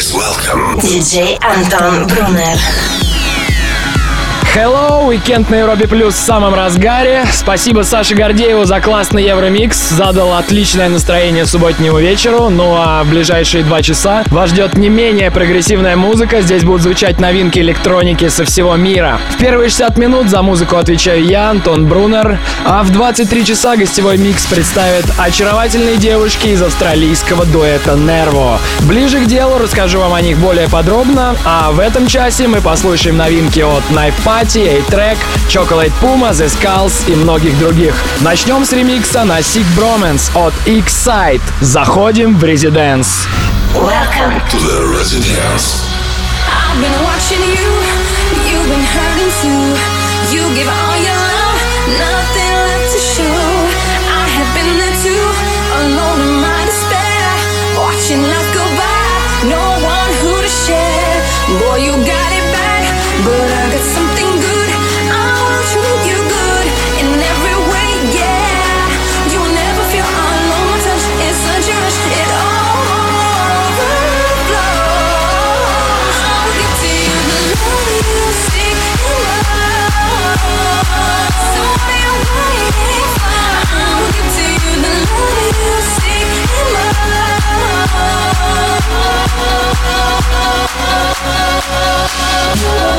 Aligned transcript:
Please 0.00 0.14
welcome 0.14 0.80
Диджей 0.80 1.36
Антон 1.42 2.06
Брунер. 2.06 3.09
Hello, 4.52 5.06
уикенд 5.06 5.48
на 5.48 5.60
Европе 5.60 5.86
Плюс 5.86 6.14
в 6.14 6.18
самом 6.18 6.54
разгаре. 6.54 7.24
Спасибо 7.32 7.82
Саше 7.82 8.16
Гордееву 8.16 8.64
за 8.64 8.80
классный 8.80 9.22
Евромикс. 9.22 9.90
Задал 9.90 10.34
отличное 10.34 10.88
настроение 10.88 11.46
субботнему 11.46 11.98
вечеру. 11.98 12.50
Ну 12.50 12.74
а 12.76 13.04
в 13.04 13.10
ближайшие 13.10 13.62
два 13.62 13.80
часа 13.80 14.24
вас 14.26 14.50
ждет 14.50 14.76
не 14.76 14.88
менее 14.88 15.30
прогрессивная 15.30 15.94
музыка. 15.94 16.40
Здесь 16.40 16.64
будут 16.64 16.82
звучать 16.82 17.20
новинки 17.20 17.60
электроники 17.60 18.28
со 18.28 18.44
всего 18.44 18.74
мира. 18.74 19.20
В 19.30 19.38
первые 19.38 19.68
60 19.68 19.96
минут 19.98 20.28
за 20.28 20.42
музыку 20.42 20.76
отвечаю 20.76 21.24
я, 21.24 21.50
Антон 21.50 21.86
Брунер. 21.86 22.36
А 22.64 22.82
в 22.82 22.90
23 22.90 23.44
часа 23.44 23.76
гостевой 23.76 24.18
микс 24.18 24.46
представит 24.46 25.04
очаровательные 25.16 25.96
девушки 25.96 26.48
из 26.48 26.60
австралийского 26.60 27.46
дуэта 27.46 27.92
Nervo. 27.92 28.58
Ближе 28.80 29.20
к 29.20 29.26
делу 29.26 29.58
расскажу 29.58 30.00
вам 30.00 30.12
о 30.12 30.20
них 30.20 30.38
более 30.38 30.68
подробно. 30.68 31.36
А 31.44 31.70
в 31.70 31.78
этом 31.78 32.08
часе 32.08 32.48
мы 32.48 32.60
послушаем 32.60 33.16
новинки 33.16 33.60
от 33.60 33.84
Knife 33.90 34.14
Party, 34.40 34.68
A-Track, 34.68 35.18
Chocolate 35.50 35.92
Puma, 36.00 36.30
The 36.32 36.48
Skulls 36.48 37.06
и 37.06 37.14
многих 37.14 37.58
других. 37.58 37.94
Начнем 38.22 38.64
с 38.64 38.72
ремикса 38.72 39.24
на 39.24 39.40
Sick 39.40 39.66
Bromance 39.76 40.30
от 40.34 40.54
X-Side. 40.66 41.42
Заходим 41.60 42.38
в 42.38 42.44
Резиденс. 42.44 43.26
Welcome. 43.74 44.40
to 44.48 44.56
the 44.56 44.96
Residence. 44.96 45.84
I've 46.48 46.80
been 46.80 47.04
watching 47.04 47.42
you, 47.52 47.68
you've 48.48 48.66
been 48.66 48.86
hurting 48.94 49.30
too. 49.42 49.76
You 50.32 50.42
give 50.56 50.68
all 50.68 50.96
your 50.96 51.19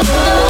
Резиденс 0.02 0.41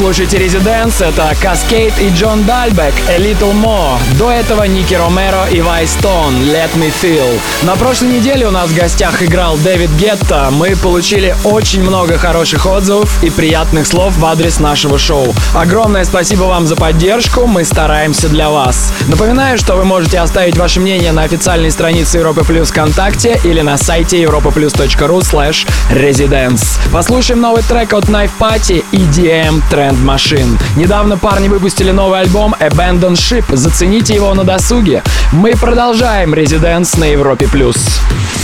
слушаете 0.00 0.38
Резиденс, 0.38 1.02
это 1.02 1.30
Каскейд 1.42 1.92
и 1.98 2.08
Джон 2.08 2.44
Дальбек, 2.44 2.94
A 3.10 3.18
Little 3.18 3.52
More. 3.52 3.98
До 4.18 4.30
этого 4.30 4.64
Ники 4.64 4.94
Ромеро 4.94 5.46
и 5.52 5.60
Вай 5.60 5.86
Стоун, 5.86 6.36
Let 6.36 6.70
Me 6.76 6.90
Feel. 7.02 7.38
На 7.64 7.76
прошлой 7.76 8.08
неделе 8.08 8.46
у 8.46 8.50
нас 8.50 8.70
в 8.70 8.74
гостях 8.74 9.22
играл 9.22 9.58
Дэвид 9.58 9.90
Гетта. 9.98 10.48
Мы 10.52 10.74
получили 10.74 11.36
очень 11.44 11.82
много 11.82 12.16
хороших 12.16 12.64
отзывов 12.64 13.22
и 13.22 13.28
приятных 13.28 13.86
слов 13.86 14.16
в 14.16 14.24
адрес 14.24 14.58
нашего 14.58 14.98
шоу. 14.98 15.34
Огромное 15.54 16.04
спасибо 16.04 16.44
вам 16.44 16.66
за 16.66 16.76
поддержку, 16.76 17.46
мы 17.46 17.62
стараемся 17.66 18.30
для 18.30 18.48
вас. 18.48 18.94
Напоминаю, 19.06 19.58
что 19.58 19.74
вы 19.74 19.84
можете 19.84 20.20
оставить 20.20 20.56
ваше 20.56 20.80
мнение 20.80 21.12
на 21.12 21.24
официальной 21.24 21.70
странице 21.70 22.16
Европа 22.16 22.42
Плюс 22.42 22.70
ВКонтакте 22.70 23.38
или 23.44 23.60
на 23.60 23.76
сайте 23.76 24.22
europaplus.ru 24.22 25.18
slash 25.20 25.68
residence. 25.90 26.78
Послушаем 26.90 27.42
новый 27.42 27.62
трек 27.64 27.92
от 27.92 28.04
Knife 28.06 28.30
Party 28.40 28.82
EDM 28.92 29.60
Trend 29.70 29.89
Machine. 29.96 30.60
Недавно 30.76 31.18
парни 31.18 31.48
выпустили 31.48 31.90
новый 31.90 32.20
альбом 32.20 32.54
Abandon 32.58 33.12
Ship. 33.12 33.44
Зацените 33.54 34.14
его 34.14 34.34
на 34.34 34.44
досуге. 34.44 35.02
Мы 35.32 35.52
продолжаем 35.52 36.34
Residence 36.34 36.98
на 36.98 37.04
Европе+. 37.04 37.46
плюс. 37.48 37.76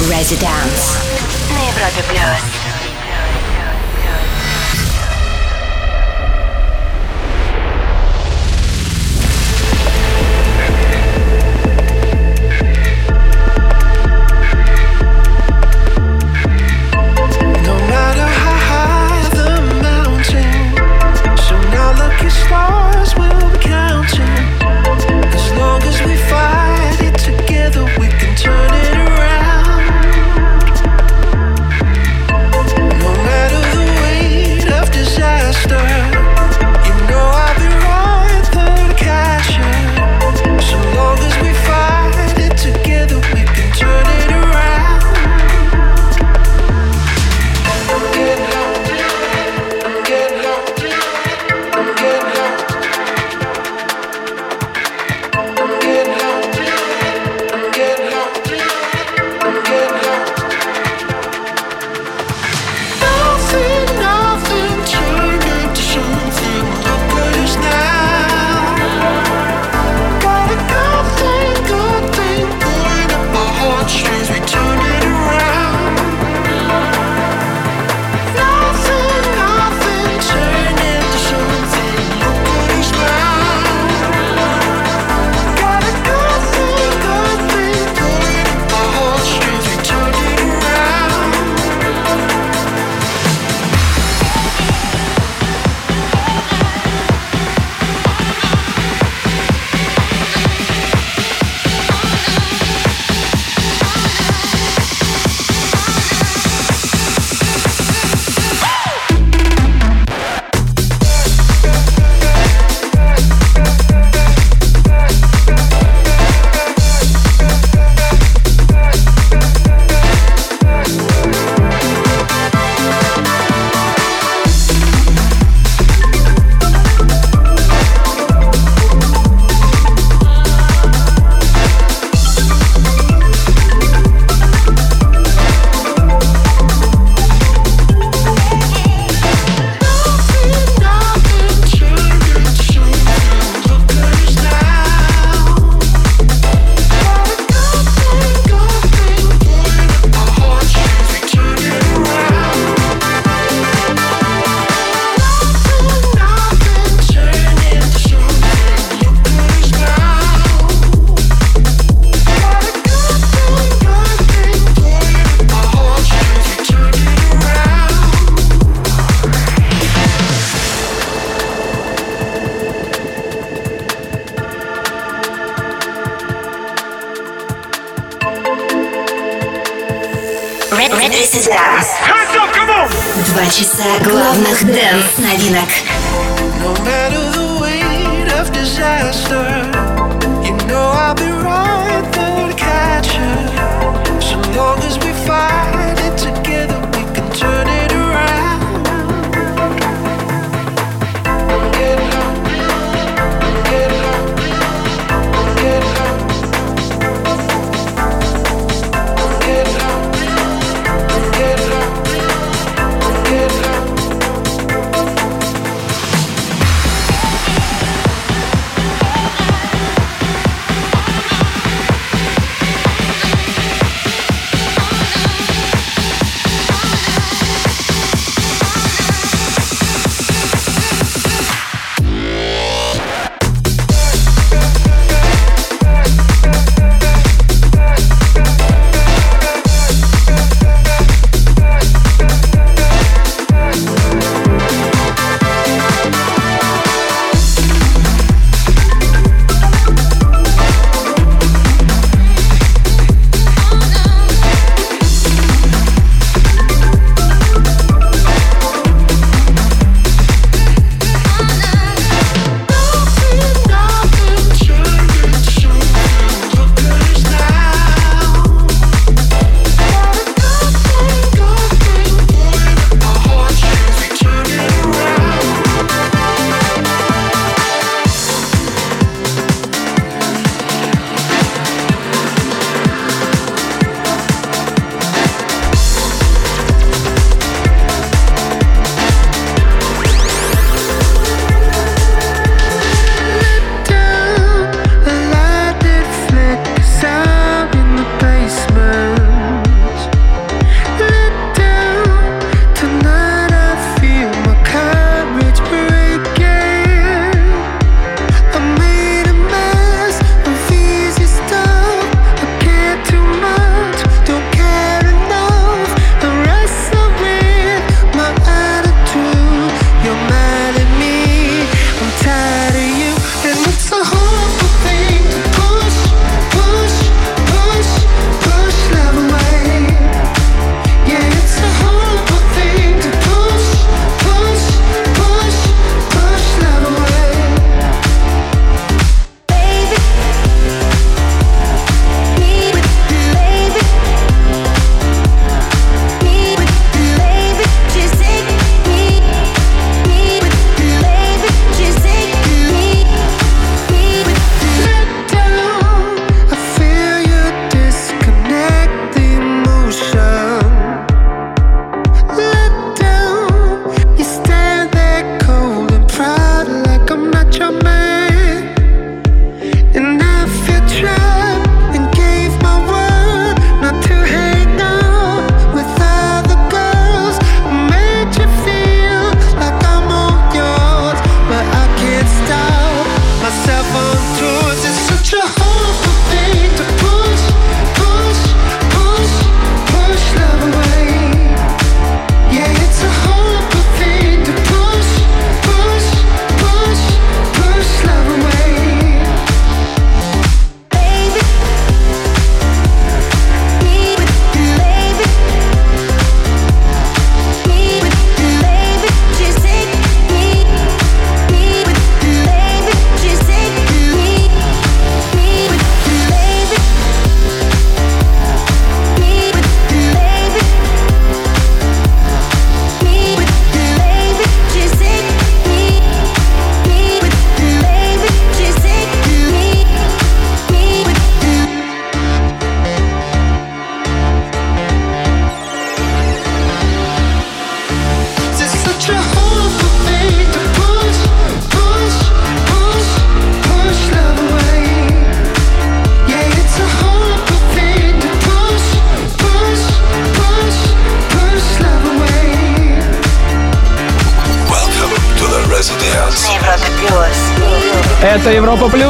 Residence 0.01 0.99
на 1.51 1.69
Европе 1.69 2.05
плюс. 2.09 2.66
stars 22.45 23.15
will 23.17 23.36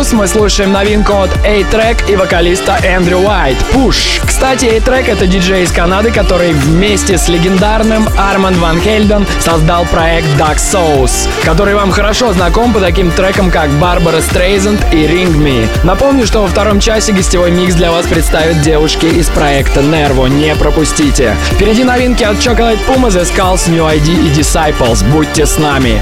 Плюс, 0.07 0.21
мы 0.21 0.29
слушаем 0.29 0.71
новинку 0.71 1.15
от 1.15 1.31
A-Track 1.45 2.09
и 2.09 2.15
вокалиста 2.15 2.79
Эндрю 2.85 3.19
Уайт 3.23 3.57
«Push». 3.73 4.25
Кстати, 4.25 4.67
A-Track— 4.67 5.07
это 5.09 5.27
диджей 5.27 5.65
из 5.65 5.73
Канады, 5.73 6.13
который 6.13 6.53
вместе 6.53 7.19
с 7.19 7.27
легендарным 7.27 8.09
Арман 8.17 8.55
Ван 8.61 8.81
Хельден 8.81 9.27
создал 9.41 9.85
проект 9.87 10.29
Dark 10.39 10.59
Souls, 10.59 11.29
который 11.45 11.75
вам 11.75 11.91
хорошо 11.91 12.33
знаком 12.33 12.73
по 12.73 12.79
таким 12.79 13.11
трекам, 13.11 13.51
как 13.51 13.69
Барбара 13.81 14.21
Стрейзенд 14.21 14.81
и 14.93 15.07
Ring 15.07 15.35
Me. 15.39 15.69
Напомню, 15.83 16.25
что 16.25 16.43
во 16.43 16.47
втором 16.47 16.79
часе 16.79 17.13
гостевой 17.13 17.51
микс 17.51 17.75
для 17.75 17.91
вас 17.91 18.07
представят 18.07 18.61
девушки 18.61 19.07
из 19.07 19.29
проекта 19.29 19.81
Nervo. 19.81 20.29
Не 20.29 20.55
пропустите. 20.55 21.35
Впереди 21.51 21.83
новинки 21.83 22.23
от 22.23 22.37
Chocolate 22.37 22.79
Puma, 22.87 23.09
The 23.09 23.25
Skulls, 23.25 23.69
New 23.69 23.85
ID 23.85 24.27
и 24.27 24.41
Disciples. 24.41 25.05
Будьте 25.11 25.47
с 25.47 25.59
нами. 25.59 26.01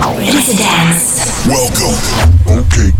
Ready 0.00 0.42
to 0.42 0.56
dance. 0.56 1.46
Welcome. 1.46 2.64
Okay. 2.64 2.93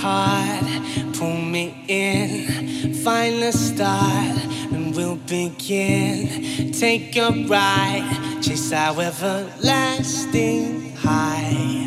Heart, 0.00 0.64
pull 1.12 1.36
me 1.36 1.84
in, 1.86 2.94
find 3.04 3.42
the 3.42 3.52
start, 3.52 4.36
and 4.72 4.96
we'll 4.96 5.20
begin. 5.28 6.72
Take 6.72 7.16
a 7.16 7.30
ride, 7.46 8.40
chase 8.40 8.72
our 8.72 8.98
everlasting 9.02 10.96
high. 10.96 11.86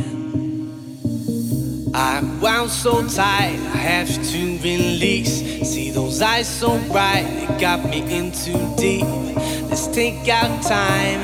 I'm 1.95 2.39
wound 2.39 2.69
so 2.69 3.07
tight, 3.07 3.59
I 3.73 3.81
have 3.91 4.09
to 4.31 4.39
release. 4.59 5.33
See 5.67 5.89
those 5.89 6.21
eyes 6.21 6.47
so 6.47 6.77
bright, 6.91 7.25
they 7.25 7.59
got 7.59 7.83
me 7.83 8.01
in 8.15 8.31
too 8.31 8.61
deep. 8.77 9.05
Let's 9.69 9.87
take 9.87 10.27
our 10.29 10.61
time, 10.61 11.21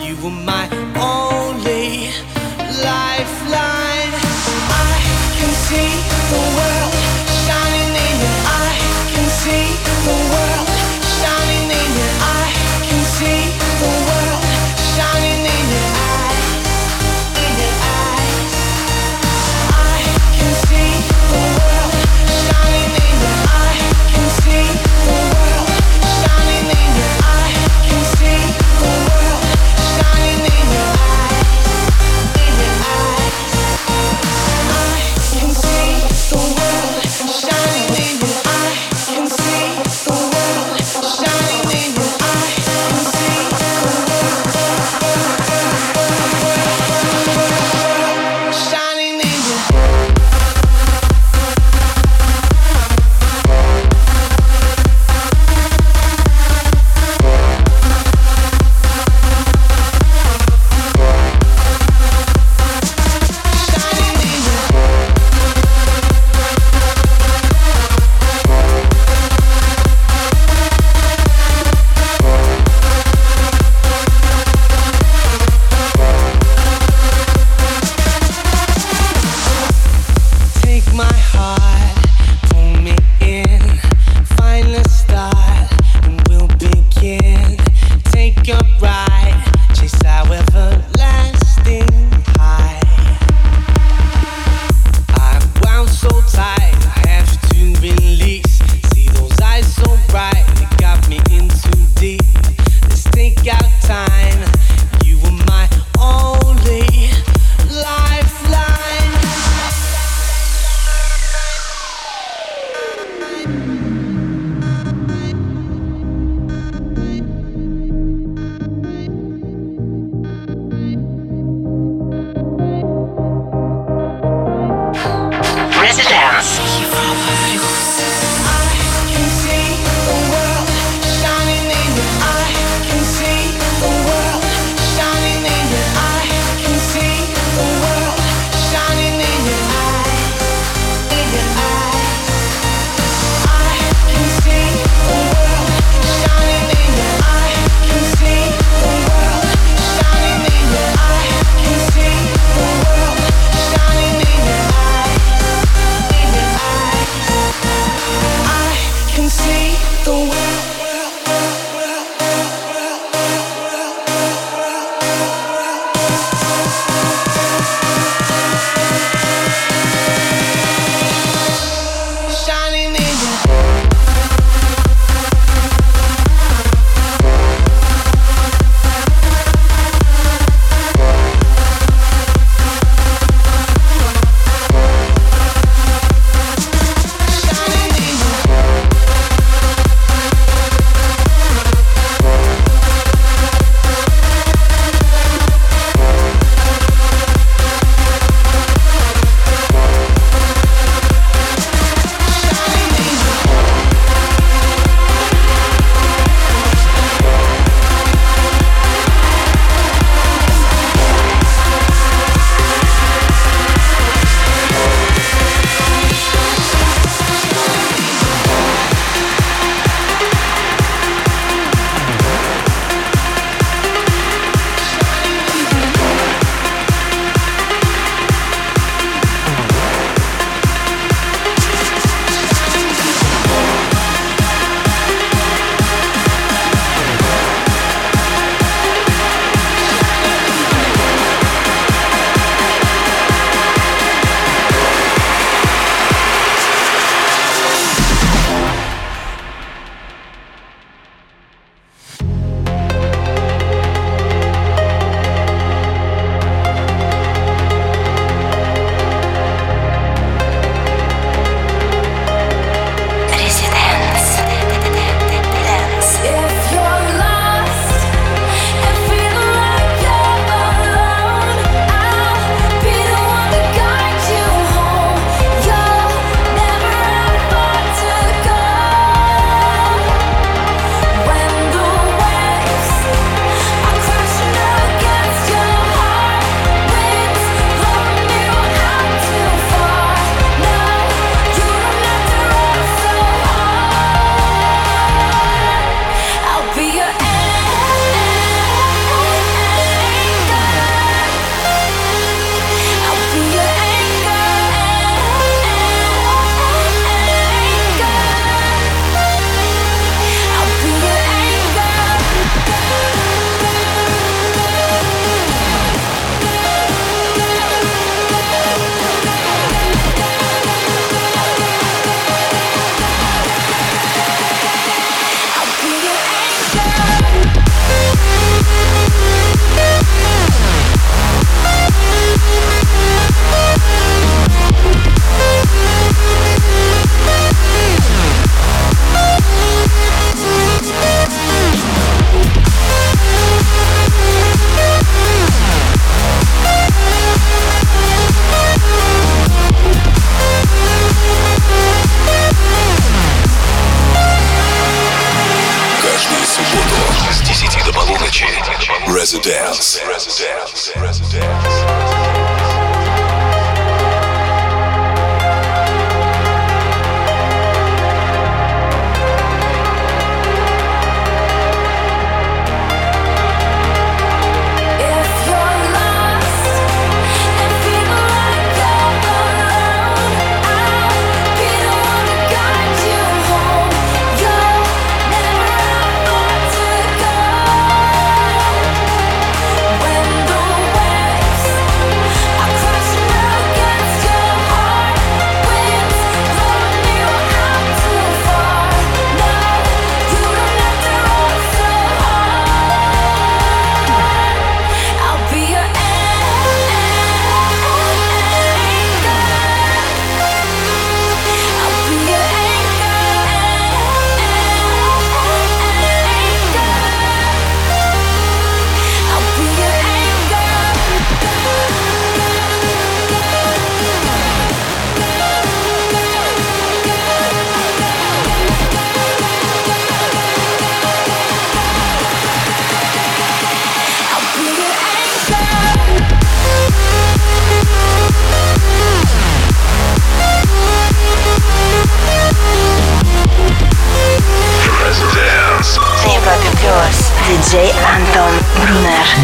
you 0.00 0.16
were 0.22 0.30
my 0.30 0.66
only 0.96 2.08
lifeline. 2.82 3.91
See 5.72 5.78
the 5.78 6.42
world 6.56 6.92
shining 7.46 7.96
in 8.06 8.14
your 8.20 8.38
eye. 8.44 8.78
Can 9.08 9.26
see 9.40 9.68
the 10.04 10.16
world 10.30 10.51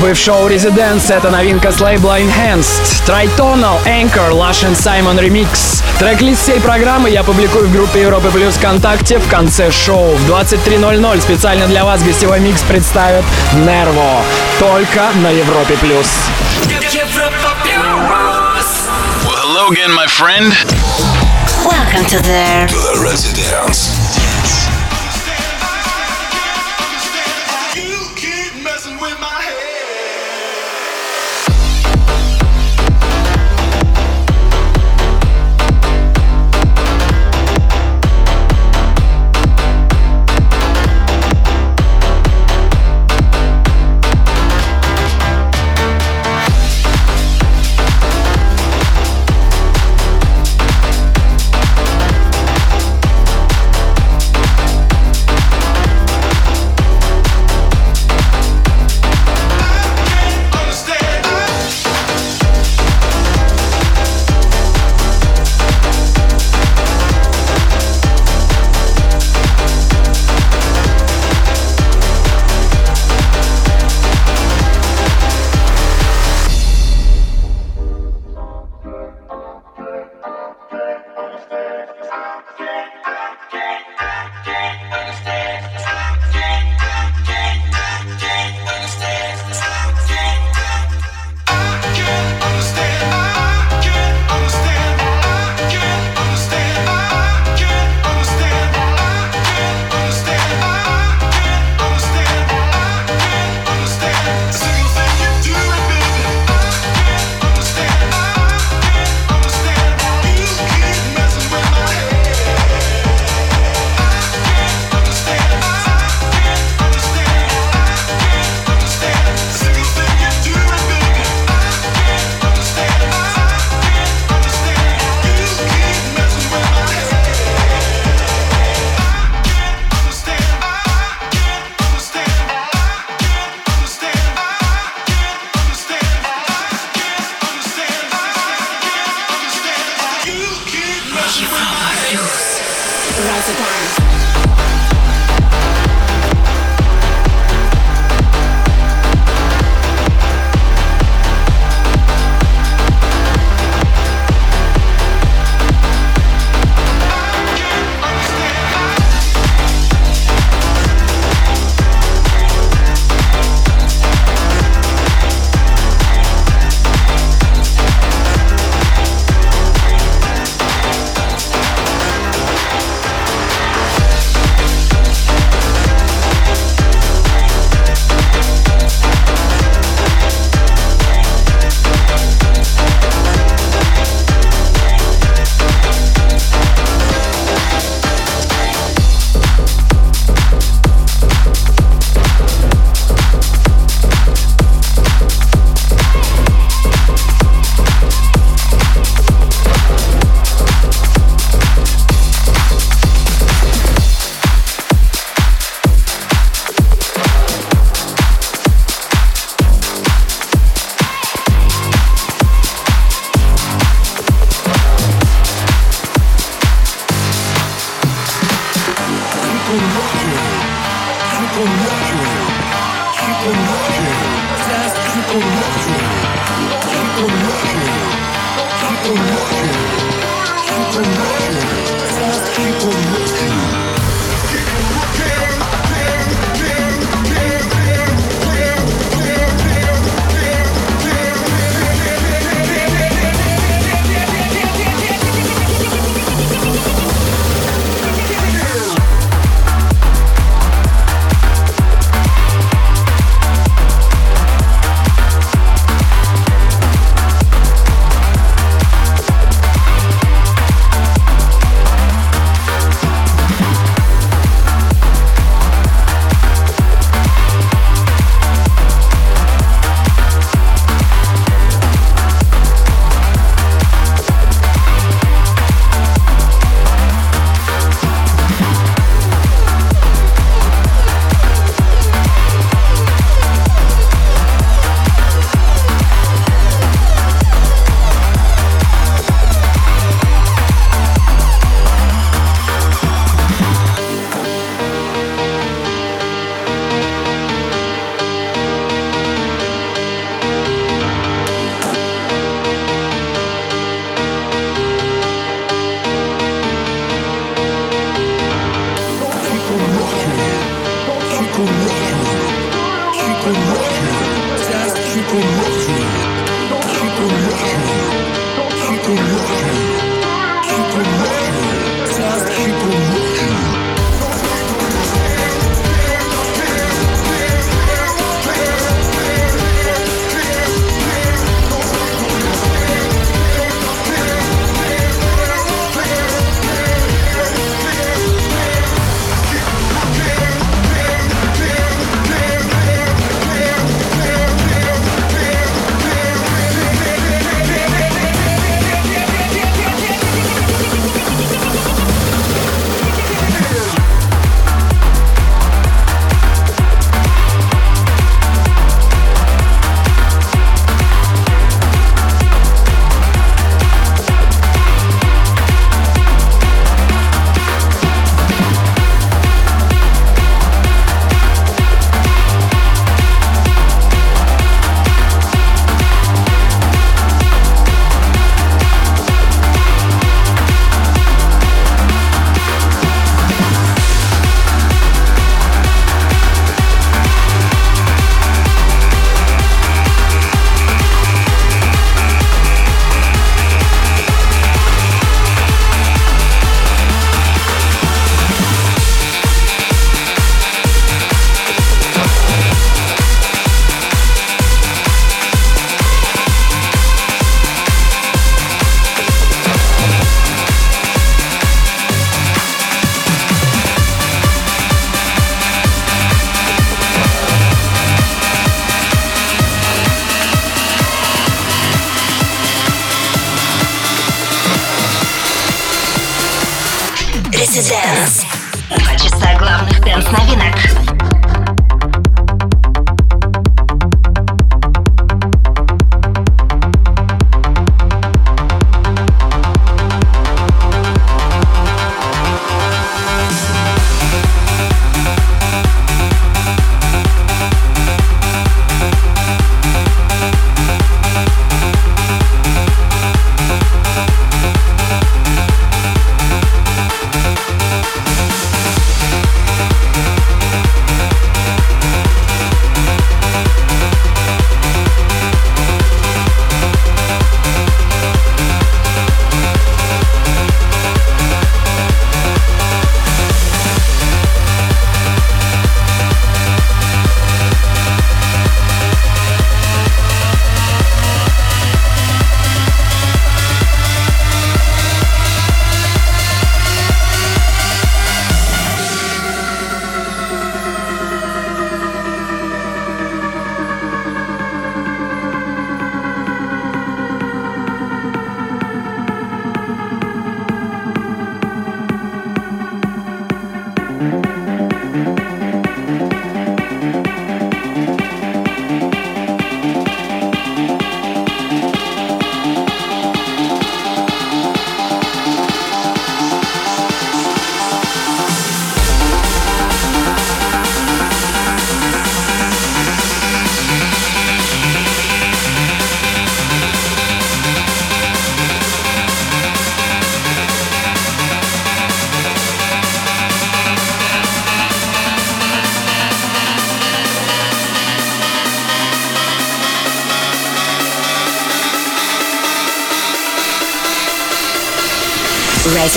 в 0.01 0.15
шоу 0.15 0.49
Residence, 0.49 1.13
это 1.13 1.29
новинка 1.31 1.73
с 1.73 1.81
лейбла 1.81 2.21
Enhanced. 2.21 3.03
Tritonal, 3.07 3.83
Anchor, 3.85 4.31
Lush 4.31 4.65
and 4.65 4.77
Simon 4.77 5.19
Remix. 5.19 5.83
Трек-лист 5.99 6.43
всей 6.43 6.61
программы 6.61 7.11
я 7.11 7.25
публикую 7.25 7.69
в 7.69 7.73
группе 7.73 8.03
Европы 8.03 8.31
Плюс 8.31 8.55
ВКонтакте 8.55 9.19
в 9.19 9.29
конце 9.29 9.73
шоу. 9.73 10.15
В 10.15 10.31
23.00 10.31 11.21
специально 11.21 11.67
для 11.67 11.85
вас 11.85 12.03
гостевой 12.03 12.39
микс 12.41 12.63
представит 12.63 13.25
Нерво. 13.55 14.23
Только 14.61 15.09
на 15.17 15.31
Европе 15.31 15.77
Плюс. 15.79 16.07
Well, 19.25 19.37
hello 19.37 19.69
again, 19.71 19.93
my 19.93 20.07
friend. 20.07 20.55
Welcome 21.65 22.07
to 22.07 22.23
the... 22.23 22.67
To 22.69 22.79
the 22.79 23.03
Residence. 23.03 23.98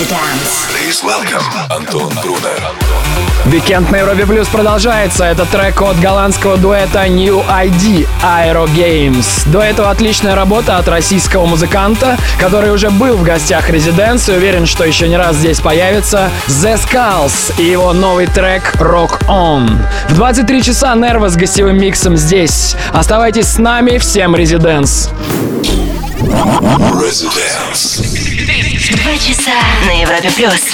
Please 0.02 1.00
welcome 1.04 1.44
Антон 1.70 2.12
Брунер. 2.24 2.60
Викенд 3.44 3.88
на 3.92 3.98
Европе 3.98 4.26
Плюс 4.26 4.48
продолжается. 4.48 5.24
Это 5.24 5.44
трек 5.44 5.80
от 5.80 5.96
голландского 6.00 6.56
дуэта 6.56 7.06
New 7.06 7.40
ID 7.48 8.08
Aero 8.20 8.66
Games. 8.74 9.48
До 9.52 9.60
этого 9.60 9.90
отличная 9.90 10.34
работа 10.34 10.78
от 10.78 10.88
российского 10.88 11.46
музыканта, 11.46 12.18
который 12.40 12.72
уже 12.72 12.90
был 12.90 13.16
в 13.16 13.22
гостях 13.22 13.70
резиденции. 13.70 14.36
Уверен, 14.36 14.66
что 14.66 14.84
еще 14.84 15.06
не 15.06 15.16
раз 15.16 15.36
здесь 15.36 15.60
появится 15.60 16.30
The 16.48 16.80
Skulls 16.82 17.54
и 17.58 17.70
его 17.70 17.92
новый 17.92 18.26
трек 18.26 18.74
Rock 18.80 19.24
On. 19.28 19.70
В 20.08 20.14
23 20.16 20.64
часа 20.64 20.96
Нерва 20.96 21.28
с 21.28 21.36
гостевым 21.36 21.78
миксом 21.78 22.16
здесь. 22.16 22.74
Оставайтесь 22.92 23.46
с 23.46 23.58
нами. 23.58 23.98
Всем 23.98 24.34
Residance. 24.34 25.10
Residence. 26.90 28.21
Два 28.90 29.16
часа 29.16 29.52
на 29.86 29.92
Европе 29.92 30.28
плюс. 30.32 30.72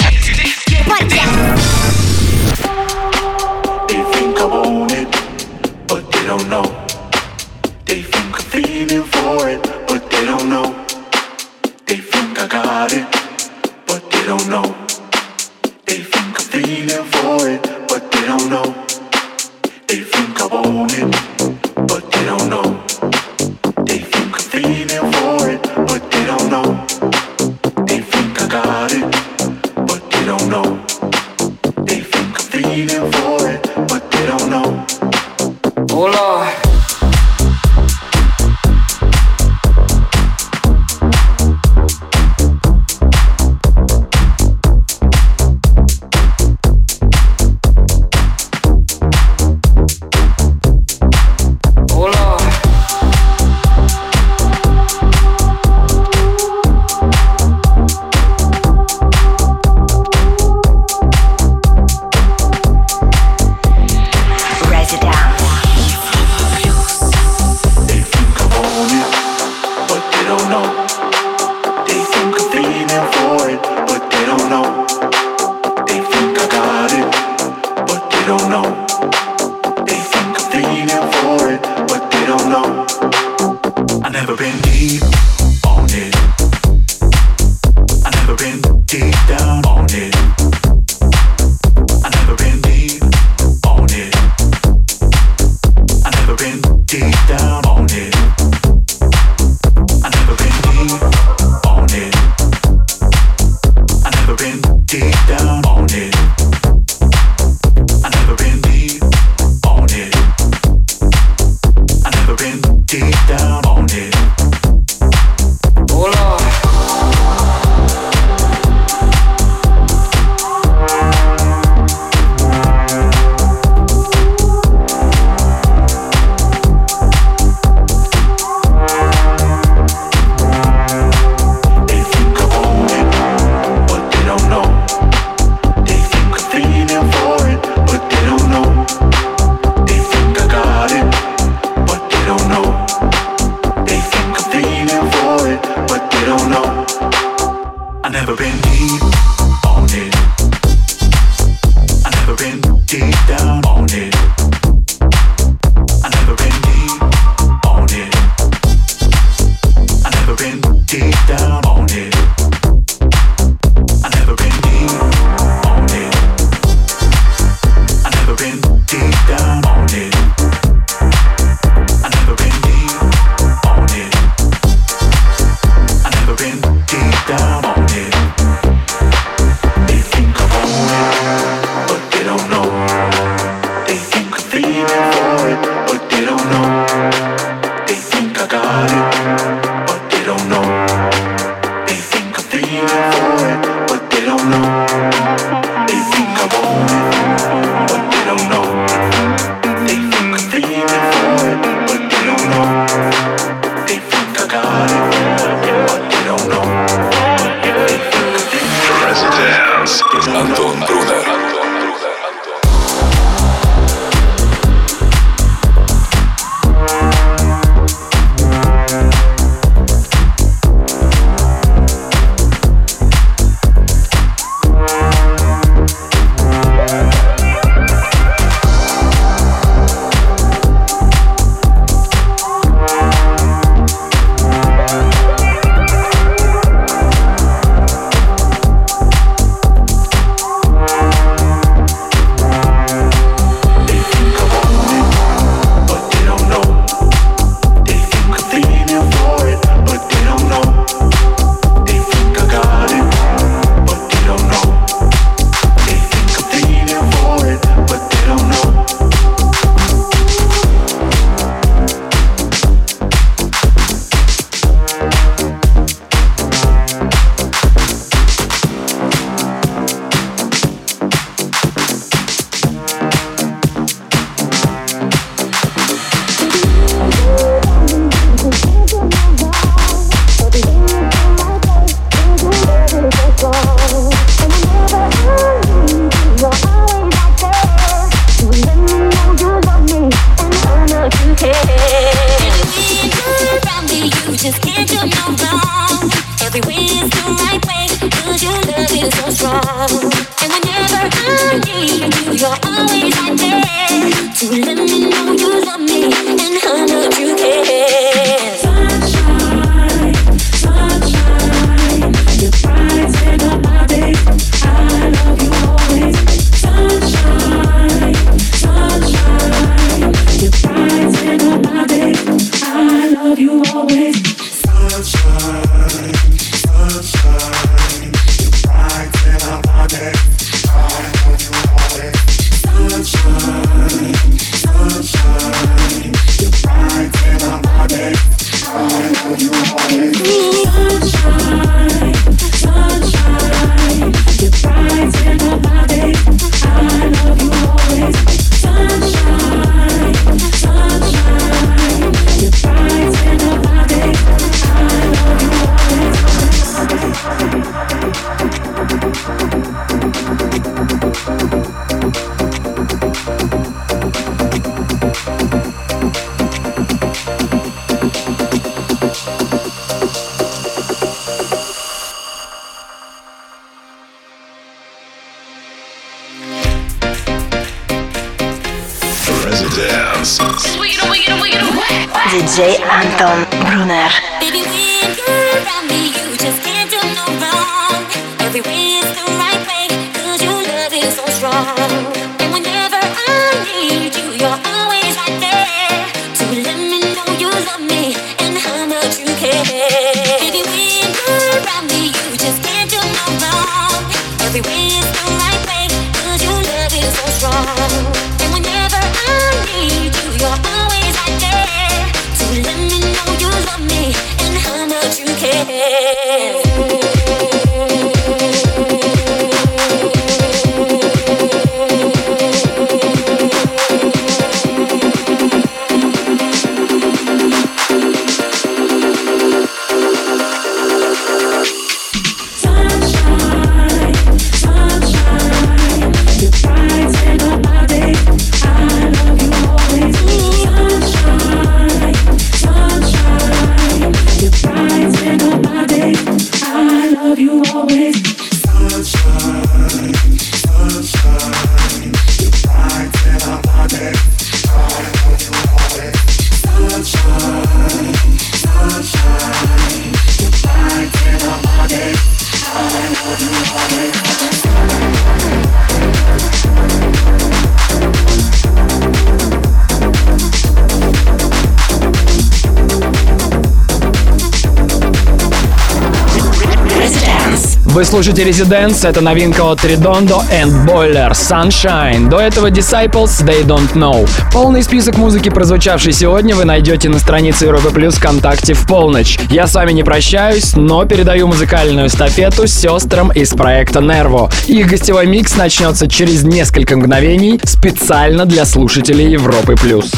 Слушаете 478.21 478.43
Residents, 478.43 479.07
это 479.07 479.21
новинка 479.21 479.61
от 479.61 479.79
Redondo 479.85 480.41
and 480.51 480.85
Boiler 480.85 481.31
Sunshine. 481.31 482.27
До 482.27 482.37
этого 482.37 482.69
Disciples 482.69 483.45
They 483.45 483.63
Don't 483.63 483.93
Know. 483.93 484.29
Полный 484.51 484.83
список 484.83 485.17
музыки, 485.17 485.47
прозвучавшей 485.47 486.11
сегодня, 486.11 486.53
вы 486.53 486.65
найдете 486.65 487.07
на 487.07 487.17
странице 487.19 487.67
Европы 487.67 487.91
Плюс 487.91 488.15
ВКонтакте 488.15 488.73
в 488.73 488.85
полночь. 488.85 489.39
Я 489.49 489.67
с 489.67 489.73
вами 489.73 489.93
не 489.93 490.03
прощаюсь, 490.03 490.75
но 490.75 491.05
передаю 491.05 491.47
музыкальную 491.47 492.07
эстафету 492.07 492.67
сестрам 492.67 493.31
из 493.31 493.51
проекта 493.51 493.99
Nervo. 493.99 494.51
Их 494.67 494.87
гостевой 494.87 495.25
микс 495.25 495.55
начнется 495.55 496.09
через 496.09 496.43
несколько 496.43 496.97
мгновений 496.97 497.61
специально 497.63 498.45
для 498.45 498.65
слушателей 498.65 499.31
Европы 499.31 499.77
Плюс. 499.77 500.11